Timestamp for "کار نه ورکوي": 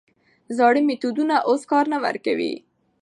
1.71-2.53